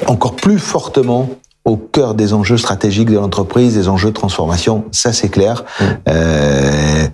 encore 0.07 0.36
plus 0.36 0.60
fortement 0.60 1.29
au 1.67 1.75
cœur 1.75 2.13
des 2.13 2.33
enjeux 2.33 2.57
stratégiques 2.57 3.09
de 3.09 3.17
l'entreprise, 3.17 3.75
des 3.75 3.89
enjeux 3.89 4.09
de 4.09 4.13
transformation, 4.13 4.86
ça 4.91 5.12
c'est 5.12 5.27
clair. 5.27 5.65
Mmh. 5.65 5.83
Euh, 6.07 7.07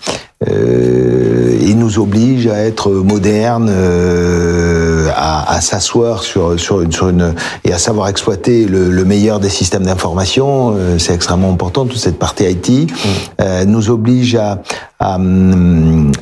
euh, 0.48 1.57
il 1.62 1.79
nous 1.79 1.98
oblige 1.98 2.45
à 2.48 2.60
être 2.60 2.91
moderne, 2.91 3.67
euh, 3.72 5.10
à, 5.15 5.55
à 5.55 5.62
s'asseoir 5.62 6.22
sur, 6.22 6.60
sur, 6.60 6.81
une, 6.81 6.91
sur 6.91 7.10
une 7.10 7.33
et 7.63 7.74
à 7.74 7.79
savoir 7.79 8.10
exploiter 8.10 8.65
le, 8.65 8.91
le 8.91 9.05
meilleur 9.05 9.39
des 9.39 9.50
systèmes 9.50 9.86
d'information. 9.86 10.75
Euh, 10.77 11.00
c'est 11.00 11.15
extrêmement 11.15 11.51
important 11.51 11.86
toute 11.86 11.98
cette 11.98 12.19
partie 12.19 12.43
IT. 12.43 12.69
Mmh. 12.69 13.07
Euh, 13.41 13.65
nous 13.65 13.89
oblige 13.89 14.36
à, 14.36 14.62
à, 15.00 15.17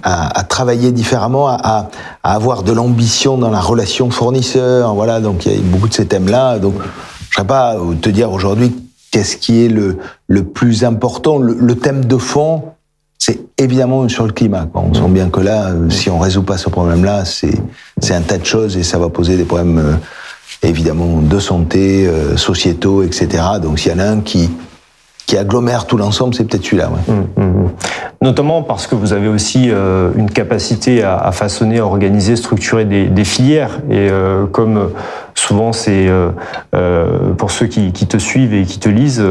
à, 0.03 0.39
à 0.39 0.43
travailler 0.43 0.93
différemment, 0.93 1.49
à, 1.49 1.89
à 2.23 2.33
avoir 2.33 2.63
de 2.63 2.71
l'ambition 2.71 3.37
dans 3.37 3.49
la 3.49 3.59
relation 3.59 4.09
fournisseur. 4.09 4.93
Voilà, 4.93 5.19
donc 5.19 5.45
il 5.45 5.51
y 5.51 5.57
a 5.57 5.61
beaucoup 5.63 5.89
de 5.89 5.93
ces 5.93 6.05
thèmes-là. 6.05 6.59
Donc 6.59 6.75
je 7.31 7.39
ne 7.39 7.43
sais 7.43 7.47
pas 7.47 7.77
te 8.01 8.09
dire 8.09 8.31
aujourd'hui 8.31 8.75
qu'est-ce 9.09 9.37
qui 9.37 9.65
est 9.65 9.69
le, 9.69 9.97
le 10.27 10.43
plus 10.43 10.83
important. 10.83 11.37
Le, 11.37 11.75
thème 11.75 12.05
de 12.05 12.17
fond, 12.17 12.63
c'est 13.17 13.39
évidemment 13.57 14.07
sur 14.09 14.25
le 14.25 14.33
climat. 14.33 14.67
On 14.73 14.93
sent 14.93 15.09
bien 15.09 15.29
que 15.29 15.39
là, 15.39 15.69
euh, 15.69 15.89
si 15.89 16.09
on 16.09 16.19
résout 16.19 16.43
pas 16.43 16.57
ce 16.57 16.69
problème-là, 16.69 17.23
c'est 17.25 18.13
un 18.13 18.21
tas 18.21 18.37
de 18.37 18.45
choses 18.45 18.77
et 18.77 18.83
ça 18.83 18.99
va 18.99 19.09
poser 19.09 19.37
des 19.37 19.45
problèmes 19.45 19.79
euh, 19.79 19.93
évidemment 20.61 21.21
de 21.21 21.39
santé, 21.39 22.05
euh, 22.05 22.35
sociétaux, 22.35 23.01
etc. 23.03 23.43
Donc 23.61 23.79
s'il 23.79 23.93
y 23.93 23.95
en 23.95 23.99
a 23.99 24.05
un 24.05 24.19
qui 24.19 24.49
qui 25.31 25.37
agglomère 25.37 25.85
tout 25.85 25.95
l'ensemble, 25.95 26.35
c'est 26.35 26.43
peut-être 26.43 26.65
celui-là. 26.65 26.89
Ouais. 26.89 27.13
Mmh, 27.13 27.41
mmh, 27.41 27.63
mmh. 27.63 27.69
Notamment 28.21 28.63
parce 28.63 28.85
que 28.85 28.95
vous 28.95 29.13
avez 29.13 29.29
aussi 29.29 29.69
euh, 29.69 30.11
une 30.17 30.29
capacité 30.29 31.03
à, 31.03 31.17
à, 31.17 31.31
façonner, 31.31 31.79
organiser, 31.79 32.35
structurer 32.35 32.83
des, 32.83 33.23
filières. 33.23 33.79
Et 33.89 34.09
euh, 34.11 34.45
comme 34.45 34.91
souvent 35.41 35.73
c'est 35.73 36.07
euh, 36.07 36.29
euh 36.75 37.33
pour 37.33 37.51
ceux 37.51 37.67
qui, 37.67 37.91
qui, 37.91 38.07
te 38.07 38.17
suivent 38.17 38.53
et 38.53 38.63
qui 38.63 38.79
te 38.79 38.89
lisent, 38.89 39.23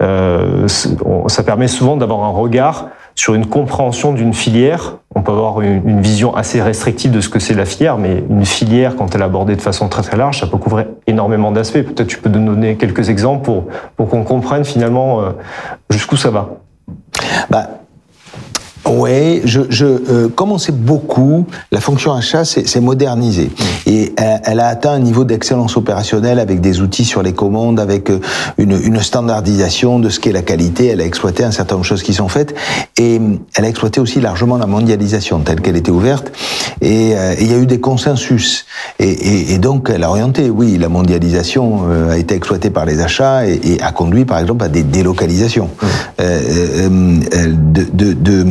euh, 0.00 0.68
ça 0.68 1.42
permet 1.42 1.68
souvent 1.68 1.96
d'avoir 1.96 2.24
un 2.24 2.30
regard 2.30 2.88
sur 3.14 3.34
une 3.34 3.46
compréhension 3.46 4.12
d'une 4.12 4.34
filière 4.34 4.94
on 5.16 5.22
peut 5.22 5.32
avoir 5.32 5.60
une, 5.60 6.00
vision 6.00 6.36
assez 6.36 6.62
restrictive 6.62 7.10
de 7.10 7.20
ce 7.20 7.28
que 7.28 7.40
c'est 7.40 7.54
la 7.54 7.64
filière, 7.64 7.98
mais 7.98 8.22
une 8.30 8.46
filière, 8.46 8.94
quand 8.94 9.14
elle 9.14 9.22
est 9.22 9.24
abordée 9.24 9.56
de 9.56 9.60
façon 9.60 9.88
très 9.88 10.02
très 10.02 10.16
large, 10.16 10.38
ça 10.38 10.46
peut 10.46 10.56
couvrir 10.56 10.86
énormément 11.08 11.50
d'aspects. 11.50 11.82
Peut-être 11.82 12.06
tu 12.06 12.18
peux 12.18 12.30
nous 12.30 12.54
donner 12.54 12.76
quelques 12.76 13.08
exemples 13.10 13.44
pour, 13.44 13.64
pour 13.96 14.08
qu'on 14.08 14.22
comprenne 14.22 14.64
finalement 14.64 15.20
euh, 15.20 15.30
jusqu'où 15.90 16.16
ça 16.16 16.30
va. 16.30 16.50
Bah, 17.50 17.79
oui, 18.86 19.42
je, 19.44 19.60
je 19.68 19.84
euh, 19.84 20.28
comme 20.28 20.52
on 20.52 20.58
sait 20.58 20.72
beaucoup, 20.72 21.46
la 21.70 21.80
fonction 21.80 22.14
achat 22.14 22.44
s'est 22.44 22.80
modernisée 22.80 23.50
et 23.86 24.12
elle, 24.16 24.58
a 24.58 24.68
atteint 24.68 24.92
un 24.92 24.98
niveau 24.98 25.24
d'excellence 25.24 25.76
opérationnelle 25.76 26.38
avec 26.38 26.60
des 26.60 26.80
outils 26.80 27.04
sur 27.04 27.22
les 27.22 27.32
commandes, 27.32 27.78
avec 27.78 28.10
euh, 28.10 28.20
une, 28.56 28.78
une 28.82 29.00
standardisation 29.00 29.98
de 29.98 30.08
ce 30.08 30.18
qu'est 30.18 30.32
la 30.32 30.42
qualité. 30.42 30.86
Elle 30.86 31.00
a 31.00 31.04
exploité 31.04 31.44
un 31.44 31.50
certain 31.50 31.74
nombre 31.74 31.84
de 31.84 31.88
choses 31.88 32.02
qui 32.02 32.14
sont 32.14 32.28
faites. 32.28 32.54
Et 32.96 33.18
euh, 33.18 33.36
elle 33.54 33.64
a 33.64 33.68
exploité 33.68 34.00
aussi 34.00 34.20
largement 34.20 34.56
la 34.56 34.66
mondialisation 34.66 35.40
telle 35.40 35.60
qu'elle 35.60 35.76
était 35.76 35.90
ouverte. 35.90 36.32
Et, 36.80 37.14
il 37.40 37.50
y 37.50 37.54
a 37.54 37.58
eu 37.58 37.66
des 37.66 37.80
consensus. 37.80 38.66
Et, 38.98 39.10
et, 39.10 39.54
et, 39.54 39.58
donc 39.58 39.90
elle 39.92 40.04
a 40.04 40.10
orienté. 40.10 40.48
Oui, 40.50 40.78
la 40.78 40.88
mondialisation 40.88 41.82
a 42.10 42.16
été 42.16 42.34
exploitée 42.34 42.70
par 42.70 42.86
les 42.86 43.00
achats 43.00 43.46
et, 43.46 43.60
et 43.64 43.82
a 43.82 43.92
conduit 43.92 44.24
par 44.24 44.38
exemple 44.38 44.64
à 44.64 44.68
des 44.68 44.82
délocalisations. 44.82 45.68
De, 46.18 47.86
de, 47.92 48.12
de 48.12 48.46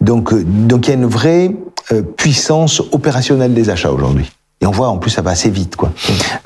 donc, 0.00 0.32
euh, 0.32 0.44
donc 0.44 0.86
il 0.86 0.90
y 0.90 0.92
a 0.92 0.96
une 0.96 1.06
vraie 1.06 1.50
euh, 1.92 2.02
puissance 2.02 2.80
opérationnelle 2.92 3.54
des 3.54 3.70
achats 3.70 3.92
aujourd'hui. 3.92 4.30
Et 4.64 4.66
on 4.66 4.70
voit 4.70 4.88
en 4.88 4.96
plus 4.96 5.10
ça 5.10 5.20
va 5.20 5.32
assez 5.32 5.50
vite 5.50 5.76
quoi. 5.76 5.92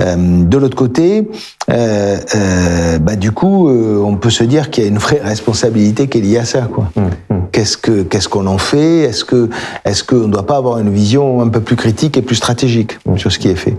Euh, 0.00 0.16
de 0.44 0.58
l'autre 0.58 0.76
côté, 0.76 1.30
euh, 1.70 2.18
euh, 2.34 2.98
bah, 2.98 3.14
du 3.14 3.30
coup, 3.30 3.70
on 3.70 4.16
peut 4.16 4.30
se 4.30 4.42
dire 4.42 4.70
qu'il 4.70 4.82
y 4.82 4.86
a 4.86 4.90
une 4.90 4.98
vraie 4.98 5.20
responsabilité 5.22 6.08
qui 6.08 6.18
est 6.18 6.20
liée 6.22 6.38
à 6.38 6.44
ça 6.44 6.62
quoi. 6.62 6.90
Mmh, 6.96 7.02
mmh. 7.02 7.38
Qu'est-ce 7.52 7.76
que 7.76 8.02
qu'est-ce 8.02 8.28
qu'on 8.28 8.46
en 8.46 8.58
fait? 8.58 9.02
Est-ce 9.02 9.24
que 9.24 9.48
est-ce 9.84 10.02
qu'on 10.02 10.26
ne 10.26 10.32
doit 10.32 10.46
pas 10.46 10.56
avoir 10.56 10.78
une 10.78 10.90
vision 10.90 11.40
un 11.42 11.48
peu 11.48 11.60
plus 11.60 11.76
critique 11.76 12.16
et 12.16 12.22
plus 12.22 12.34
stratégique 12.34 12.98
mmh. 13.06 13.18
sur 13.18 13.30
ce 13.30 13.38
qui 13.38 13.50
est 13.50 13.54
fait? 13.54 13.76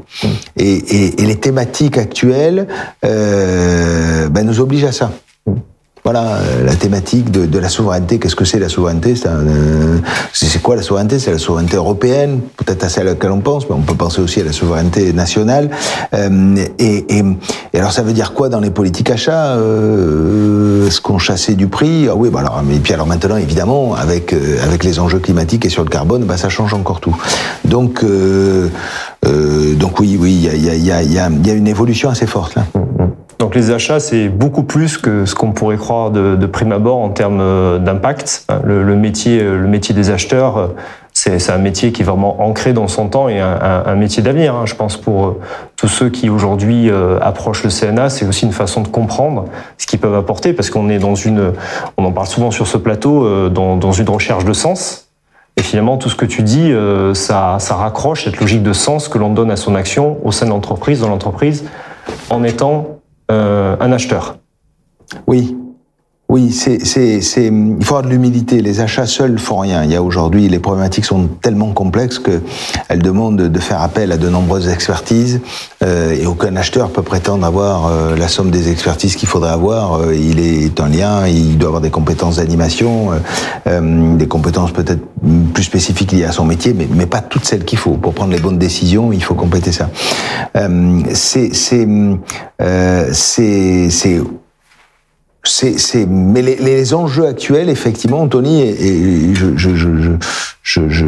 Et, 0.55 0.71
et, 0.71 1.21
et, 1.21 1.25
les 1.25 1.35
thématiques 1.35 1.97
actuelles 1.97 2.67
bah, 3.01 4.43
nous 4.43 4.61
obligent 4.61 4.85
à 4.85 4.93
ça 4.93 5.11
voilà, 6.03 6.35
euh, 6.35 6.65
la 6.65 6.75
thématique 6.75 7.31
de, 7.31 7.45
de 7.45 7.59
la 7.59 7.69
souveraineté. 7.69 8.19
Qu'est-ce 8.19 8.35
que 8.35 8.45
c'est 8.45 8.59
la 8.59 8.69
souveraineté? 8.69 9.15
Euh, 9.25 9.97
C'est 10.33 10.61
quoi 10.61 10.75
la 10.75 10.81
souveraineté? 10.81 11.19
C'est 11.19 11.31
la 11.31 11.37
souveraineté 11.37 11.75
européenne, 11.75 12.41
peut-être 12.57 12.83
à 12.83 12.89
celle 12.89 13.07
à 13.07 13.11
laquelle 13.11 13.31
on 13.31 13.41
pense, 13.41 13.69
mais 13.69 13.75
on 13.75 13.81
peut 13.81 13.95
penser 13.95 14.21
aussi 14.21 14.39
à 14.41 14.43
la 14.43 14.51
souveraineté 14.53 15.13
nationale. 15.13 15.69
Euh, 16.13 16.55
et, 16.79 17.05
et, 17.17 17.23
et, 17.73 17.79
alors, 17.79 17.91
ça 17.91 18.01
veut 18.01 18.13
dire 18.13 18.33
quoi 18.33 18.49
dans 18.49 18.59
les 18.59 18.71
politiques 18.71 19.09
achats? 19.09 19.55
Euh, 19.55 20.87
Est-ce 20.87 21.01
qu'on 21.01 21.19
chassait 21.19 21.55
du 21.55 21.67
prix? 21.67 22.07
Ah 22.09 22.15
Oui, 22.15 22.29
bah 22.29 22.39
alors, 22.39 22.63
mais 22.65 22.77
puis 22.79 22.93
alors 22.93 23.07
maintenant, 23.07 23.37
évidemment, 23.37 23.95
avec 23.95 24.33
euh, 24.33 24.63
avec 24.63 24.83
les 24.83 24.99
enjeux 24.99 25.19
climatiques 25.19 25.65
et 25.65 25.69
sur 25.69 25.83
le 25.83 25.89
carbone, 25.89 26.23
bah, 26.23 26.37
ça 26.37 26.49
change 26.49 26.73
encore 26.73 26.99
tout. 26.99 27.15
Donc, 27.65 28.03
donc 29.23 29.99
oui, 29.99 30.17
oui, 30.19 30.33
il 30.33 30.65
y 30.65 30.69
a, 30.69 30.75
y, 30.75 30.91
a, 30.91 31.03
y, 31.03 31.19
a, 31.19 31.29
y 31.29 31.49
a 31.49 31.53
une 31.53 31.67
évolution 31.67 32.09
assez 32.09 32.25
forte 32.25 32.55
là. 32.55 32.63
Donc 33.39 33.55
les 33.55 33.71
achats, 33.71 34.01
c'est 34.01 34.27
beaucoup 34.27 34.63
plus 34.63 34.97
que 34.97 35.25
ce 35.25 35.33
qu'on 35.33 35.53
pourrait 35.53 35.77
croire 35.77 36.11
de, 36.11 36.35
de, 36.35 36.45
prime 36.45 36.73
abord 36.73 36.97
en 36.97 37.07
termes 37.07 37.39
euh, 37.39 37.79
d'impact. 37.79 38.45
Le, 38.65 38.83
le, 38.83 38.95
métier, 38.97 39.39
euh, 39.39 39.57
le 39.57 39.67
métier 39.67 39.95
des 39.95 40.09
acheteurs, 40.09 40.57
euh, 40.57 40.67
c'est 41.13 41.49
un 41.49 41.57
métier 41.57 41.93
qui 41.93 42.01
est 42.01 42.05
vraiment 42.05 42.41
ancré 42.41 42.73
dans 42.73 42.89
son 42.89 43.07
temps 43.07 43.29
et 43.29 43.39
un, 43.39 43.83
un, 43.85 43.95
métier 43.95 44.21
d'avenir. 44.21 44.55
Hein. 44.55 44.65
Je 44.65 44.75
pense 44.75 44.97
pour 44.97 45.37
tous 45.77 45.87
ceux 45.87 46.09
qui 46.09 46.29
aujourd'hui 46.29 46.89
approchent 47.21 47.63
le 47.63 47.69
CNA, 47.69 48.09
c'est 48.09 48.25
aussi 48.25 48.45
une 48.45 48.53
façon 48.53 48.81
de 48.81 48.87
comprendre 48.87 49.45
ce 49.77 49.85
qu'ils 49.85 49.99
peuvent 49.99 50.15
apporter 50.15 50.53
parce 50.53 50.69
qu'on 50.69 50.89
est 50.89 50.99
dans 50.99 51.15
une, 51.15 51.51
on 51.97 52.05
en 52.05 52.13
parle 52.13 52.27
souvent 52.27 52.51
sur 52.51 52.67
ce 52.67 52.77
plateau, 52.77 53.49
dans, 53.49 53.75
dans 53.75 53.91
une 53.91 54.09
recherche 54.09 54.45
de 54.45 54.53
sens. 54.53 55.09
Et 55.57 55.61
finalement, 55.61 55.97
tout 55.97 56.07
ce 56.07 56.15
que 56.15 56.25
tu 56.25 56.41
dis, 56.41 56.71
ça, 57.13 57.57
ça 57.59 57.75
raccroche 57.75 58.23
cette 58.23 58.39
logique 58.39 58.63
de 58.63 58.71
sens 58.71 59.09
que 59.09 59.17
l'on 59.17 59.33
donne 59.33 59.51
à 59.51 59.57
son 59.57 59.75
action 59.75 60.19
au 60.23 60.31
sein 60.31 60.45
de 60.45 60.51
l'entreprise, 60.51 61.01
dans 61.01 61.09
l'entreprise, 61.09 61.65
en 62.29 62.45
étant 62.45 62.98
un 63.29 63.91
acheteur. 63.91 64.37
Oui, 65.27 65.55
oui, 66.29 66.51
c'est, 66.51 66.85
c'est, 66.85 67.21
c'est, 67.21 67.47
il 67.47 67.83
faut 67.83 67.95
avoir 67.95 68.03
de 68.03 68.09
l'humilité. 68.09 68.61
Les 68.61 68.81
achats 68.81 69.07
seuls 69.07 69.39
font 69.39 69.57
rien. 69.57 69.83
Il 69.83 69.91
y 69.91 69.95
a 69.95 70.03
aujourd'hui, 70.03 70.47
les 70.47 70.59
problématiques 70.59 71.05
sont 71.05 71.27
tellement 71.41 71.71
complexes 71.71 72.19
que 72.19 72.41
elles 72.87 73.01
demandent 73.01 73.41
de 73.41 73.59
faire 73.59 73.81
appel 73.81 74.11
à 74.11 74.17
de 74.17 74.29
nombreuses 74.29 74.69
expertises. 74.69 75.41
Euh, 75.83 76.11
et 76.11 76.27
aucun 76.27 76.55
acheteur 76.55 76.91
peut 76.91 77.01
prétendre 77.01 77.47
avoir 77.47 77.87
euh, 77.87 78.15
la 78.15 78.27
somme 78.27 78.51
des 78.51 78.69
expertises 78.69 79.15
qu'il 79.15 79.27
faudrait 79.27 79.49
avoir. 79.49 79.95
Euh, 79.95 80.13
il 80.13 80.39
est 80.39 80.79
un 80.79 80.89
lien, 80.89 81.25
il 81.27 81.57
doit 81.57 81.69
avoir 81.69 81.81
des 81.81 81.89
compétences 81.89 82.35
d'animation, 82.35 83.09
euh, 83.65 84.15
des 84.15 84.27
compétences 84.27 84.71
peut-être 84.71 85.01
plus 85.55 85.63
spécifiques 85.63 86.11
liées 86.11 86.25
à 86.25 86.31
son 86.31 86.45
métier, 86.45 86.75
mais, 86.75 86.87
mais 86.93 87.07
pas 87.07 87.21
toutes 87.21 87.45
celles 87.45 87.65
qu'il 87.65 87.79
faut. 87.79 87.93
Pour 87.93 88.13
prendre 88.13 88.33
les 88.33 88.39
bonnes 88.39 88.59
décisions, 88.59 89.11
il 89.11 89.23
faut 89.23 89.33
compléter 89.33 89.71
ça. 89.71 89.89
c'est, 91.15 91.55
c'est, 91.55 91.87
c'est, 93.89 94.21
c'est 95.49 96.05
mais 96.07 96.41
les, 96.41 96.55
les, 96.55 96.93
enjeux 96.93 97.25
actuels, 97.25 97.69
effectivement, 97.69 98.21
Anthony, 98.21 98.61
et, 98.61 99.29
et 99.29 99.35
je, 99.35 99.57
je, 99.57 99.75
je, 99.75 99.87
je, 100.61 100.89
je, 100.89 101.05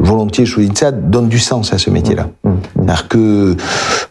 volontiers 0.00 0.44
je 0.44 0.56
vous 0.56 0.62
dis 0.62 0.76
ça, 0.76 0.90
donne 0.90 1.28
du 1.28 1.38
sens 1.38 1.72
à 1.72 1.78
ce 1.78 1.90
métier-là. 1.90 2.28
Mmh, 2.42 2.50
mmh. 2.50 2.56
C'est-à-dire 2.74 3.08
que 3.08 3.56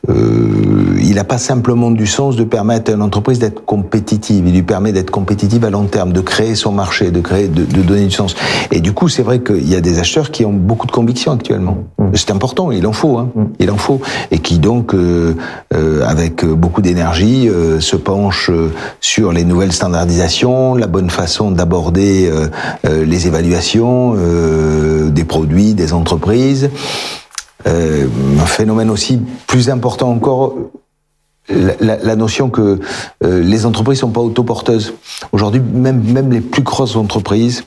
euh, 0.10 1.00
il 1.02 1.16
n'a 1.16 1.24
pas 1.24 1.38
simplement 1.38 1.92
du 1.92 2.08
sens 2.08 2.36
de 2.36 2.44
permettre 2.44 2.92
à 2.92 2.96
une 2.96 3.02
entreprise 3.02 3.40
d'être 3.40 3.66
compétitive. 3.66 4.48
Il 4.48 4.54
lui 4.54 4.64
permet 4.64 4.92
d'être 4.92 5.12
compétitive 5.12 5.66
à 5.66 5.70
long 5.70 5.86
terme, 5.86 6.14
de 6.14 6.22
créer 6.22 6.56
son 6.56 6.72
marché, 6.72 7.12
de 7.12 7.22
créer, 7.22 7.48
de, 7.48 7.64
de 7.64 7.82
donner 7.82 8.06
du 8.06 8.12
sens. 8.12 8.36
Et 8.72 8.80
du 8.80 8.94
coup, 8.94 9.10
c'est 9.10 9.24
vrai 9.24 9.42
qu'il 9.42 9.68
y 9.68 9.76
a 9.76 9.82
des 9.82 10.00
acheteurs 10.00 10.32
qui 10.32 10.46
ont 10.46 10.54
beaucoup 10.54 10.88
de 10.88 10.92
convictions 10.92 11.32
actuellement. 11.32 11.78
Mmh. 11.98 12.03
C'est 12.16 12.32
important, 12.32 12.72
il 12.72 12.86
en 12.86 12.94
faut, 12.94 13.18
hein, 13.18 13.30
il 13.60 13.72
en 13.72 13.78
faut, 13.78 14.00
et 14.30 14.40
qui 14.40 14.60
donc, 14.60 14.94
euh, 14.94 15.36
euh, 15.74 16.06
avec 16.06 16.46
beaucoup 16.46 16.82
d'énergie, 16.82 17.50
euh, 17.50 17.80
se 17.80 17.96
penchent 17.96 18.52
sur 19.00 19.32
les 19.32 19.44
nouvelles 19.44 19.72
standardisations, 19.72 20.76
la 20.76 20.88
bonne 20.88 21.10
façon 21.10 21.52
d'aborder 21.52 22.30
euh, 22.30 22.48
euh, 22.86 23.06
les 23.06 23.28
évaluations 23.28 24.16
euh, 24.18 25.10
des 25.10 25.24
produits, 25.24 25.74
des 25.74 25.94
entreprises. 25.94 26.70
un 27.66 28.46
phénomène 28.46 28.90
aussi 28.90 29.20
plus 29.48 29.70
important 29.70 30.12
encore, 30.12 30.56
la, 31.50 31.98
la, 31.98 32.16
notion 32.16 32.50
que 32.50 32.80
les 33.22 33.66
entreprises 33.66 34.00
sont 34.00 34.12
pas 34.12 34.22
autoporteuses. 34.22 34.94
Aujourd'hui, 35.32 35.62
même, 35.62 36.04
même 36.04 36.32
les 36.32 36.42
plus 36.42 36.64
grosses 36.64 36.96
entreprises, 36.96 37.64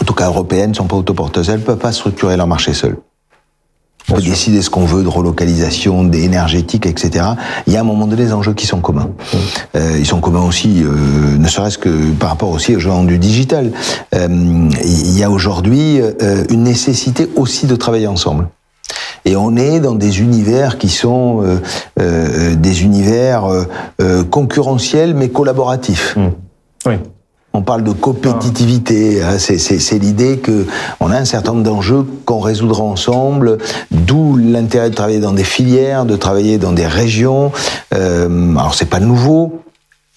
en 0.00 0.04
tout 0.04 0.14
cas 0.14 0.26
européennes, 0.26 0.74
sont 0.74 0.86
pas 0.86 0.96
autoporteuses. 0.96 1.50
Elles 1.50 1.60
peuvent 1.60 1.78
pas 1.78 1.92
structurer 1.92 2.36
leur 2.36 2.46
marché 2.46 2.72
seules. 2.72 2.96
On 4.10 4.14
peut 4.14 4.22
décider 4.22 4.60
ce 4.60 4.70
qu'on 4.70 4.84
veut 4.84 5.02
de 5.02 5.08
relocalisation, 5.08 6.02
d'énergétique, 6.02 6.86
etc. 6.86 7.24
Il 7.66 7.72
y 7.72 7.76
a 7.76 7.78
à 7.78 7.82
un 7.82 7.86
moment 7.86 8.06
donné 8.06 8.24
des 8.24 8.32
enjeux 8.32 8.54
qui 8.54 8.66
sont 8.66 8.80
communs. 8.80 9.10
Euh, 9.76 9.96
ils 9.98 10.06
sont 10.06 10.20
communs 10.20 10.44
aussi, 10.44 10.82
euh, 10.82 11.36
ne 11.38 11.46
serait-ce 11.46 11.78
que 11.78 12.10
par 12.12 12.30
rapport 12.30 12.50
aussi 12.50 12.74
aux 12.74 12.80
gens 12.80 13.04
du 13.04 13.18
digital. 13.18 13.70
Euh, 14.14 14.28
il 14.84 15.18
y 15.18 15.22
a 15.22 15.30
aujourd'hui 15.30 16.00
une 16.50 16.64
nécessité 16.64 17.28
aussi 17.36 17.66
de 17.66 17.76
travailler 17.76 18.06
ensemble. 18.06 18.48
Et 19.24 19.36
on 19.36 19.56
est 19.56 19.80
dans 19.80 19.94
des 19.94 20.20
univers 20.20 20.78
qui 20.78 20.88
sont 20.88 21.44
des 21.96 22.82
univers 22.82 23.44
concurrentiels 24.30 25.14
mais 25.14 25.28
collaboratifs. 25.28 26.16
Mmh. 26.16 26.28
Oui. 26.86 26.94
On 27.52 27.62
parle 27.62 27.82
de 27.82 27.92
compétitivité. 27.92 29.22
Hein, 29.22 29.38
c'est 29.38 29.98
l'idée 29.98 30.38
que 30.38 30.66
on 31.00 31.10
a 31.10 31.16
un 31.16 31.24
certain 31.24 31.52
nombre 31.52 31.64
d'enjeux 31.64 32.06
qu'on 32.24 32.38
résoudra 32.38 32.82
ensemble. 32.82 33.58
D'où 33.90 34.36
l'intérêt 34.36 34.90
de 34.90 34.94
travailler 34.94 35.20
dans 35.20 35.32
des 35.32 35.44
filières, 35.44 36.04
de 36.04 36.16
travailler 36.16 36.58
dans 36.58 36.72
des 36.72 36.86
régions. 36.86 37.50
Euh, 37.94 38.56
alors 38.56 38.74
c'est 38.74 38.88
pas 38.88 39.00
nouveau. 39.00 39.62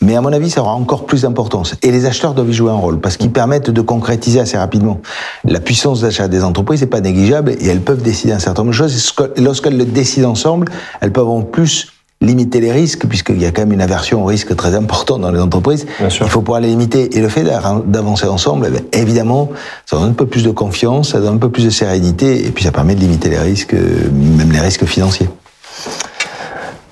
Mais 0.04 0.18
à 0.18 0.22
mon 0.22 0.34
avis, 0.34 0.50
ça 0.50 0.62
aura 0.62 0.74
encore 0.74 1.06
plus 1.06 1.22
d'importance. 1.22 1.75
Et 1.82 1.90
les 1.90 2.06
acheteurs 2.06 2.34
doivent 2.34 2.50
y 2.50 2.54
jouer 2.54 2.72
un 2.72 2.75
rôle, 2.75 3.00
parce 3.00 3.16
qu'ils 3.16 3.32
permettent 3.32 3.70
de 3.70 3.82
concrétiser 3.82 4.42
assez 4.42 4.58
rapidement. 4.58 5.00
La 5.46 5.62
puissance 5.62 6.02
d'achat 6.02 6.28
des 6.28 6.44
entreprises 6.44 6.82
n'est 6.82 6.88
pas 6.88 7.00
négligeable, 7.00 7.52
et 7.52 7.68
elles 7.68 7.80
peuvent 7.80 8.02
décider 8.02 8.34
un 8.34 8.40
certain 8.40 8.63
nombre 8.63 8.74
de 8.74 8.78
choses. 8.78 9.16
Lorsqu'elles 9.38 9.78
le 9.78 9.86
décident 9.86 10.32
ensemble, 10.32 10.68
elles 11.00 11.13
peuvent 11.13 11.30
en 11.30 11.42
plus 11.42 11.94
limiter 12.24 12.60
les 12.60 12.72
risques, 12.72 13.06
puisqu'il 13.06 13.42
y 13.42 13.46
a 13.46 13.51
quand 13.51 13.62
même 13.62 13.74
une 13.74 13.82
aversion 13.82 14.24
au 14.24 14.25
risque 14.25 14.56
très 14.56 14.75
important 14.75 15.20
dans 15.20 15.32
les 15.32 15.39
entreprises. 15.39 15.86
Il 16.00 16.30
faut 16.30 16.42
pouvoir 16.42 16.62
les 16.62 16.70
limiter. 16.70 17.15
Et 17.15 17.22
le 17.22 17.30
fait 17.30 17.44
d'avancer 17.44 18.25
ensemble, 18.25 18.72
eh 18.94 18.98
évidemment, 18.98 19.50
ça 19.86 19.98
donne 19.98 20.10
un 20.12 20.13
peu 20.13 20.25
plus 20.25 20.44
de 20.44 20.51
confiance, 20.51 21.12
ça 21.12 21.20
donne 21.20 21.36
un 21.36 21.39
peu 21.39 21.50
plus 21.50 21.65
de 21.65 21.70
sérénité, 21.70 22.46
et 22.48 22.51
puis 22.51 22.63
ça 22.63 22.72
permet 22.72 22.96
de 22.96 23.01
limiter 23.01 23.30
les 23.30 23.39
risques, 23.39 23.74
même 23.74 24.51
les 24.51 24.60
risques 24.60 24.86
financiers. 24.86 25.30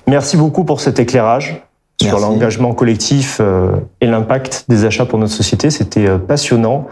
Merci 0.08 0.38
beaucoup 0.38 0.66
pour 0.66 0.82
cet 0.82 1.00
éclairage 1.00 1.64
sur 2.02 2.20
l'engagement 2.20 2.74
collectif 2.74 3.38
euh, 3.40 3.72
et 4.00 4.08
l'impact 4.08 4.66
des 4.70 4.86
achats 4.86 5.06
pour 5.06 5.20
notre 5.20 5.34
société. 5.34 5.70
C'était 5.70 6.08
euh, 6.08 6.18
passionnant. 6.18 6.88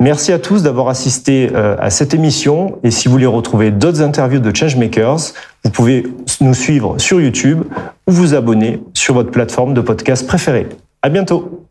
Merci 0.00 0.32
à 0.32 0.38
tous 0.38 0.62
d'avoir 0.62 0.88
assisté 0.88 1.50
euh, 1.54 1.76
à 1.78 1.90
cette 1.90 2.14
émission. 2.14 2.78
Et 2.82 2.90
si 2.90 3.08
vous 3.08 3.12
voulez 3.12 3.26
retrouver 3.26 3.70
d'autres 3.70 4.02
interviews 4.02 4.40
de 4.40 4.54
Changemakers, 4.54 5.32
vous 5.64 5.70
pouvez 5.70 6.06
nous 6.40 6.54
suivre 6.54 6.98
sur 6.98 7.20
YouTube 7.20 7.62
ou 8.06 8.12
vous 8.12 8.34
abonner 8.34 8.82
sur 8.94 9.14
votre 9.14 9.30
plateforme 9.30 9.74
de 9.74 9.80
podcast 9.80 10.26
préférée. 10.26 10.68
À 11.02 11.08
bientôt. 11.08 11.64